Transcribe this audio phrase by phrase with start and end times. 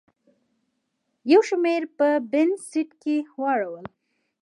[1.31, 3.85] یو شمېر په بزنس سیټ کې واړول.